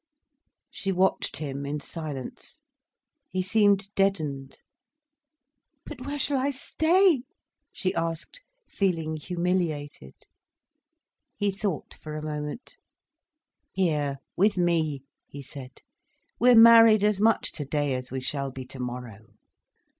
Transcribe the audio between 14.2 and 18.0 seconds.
with me," he said. "We're married as much today